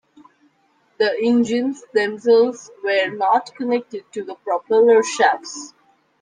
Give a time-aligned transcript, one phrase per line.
[0.97, 5.75] The engines themselves were not connected to the propeller shafts.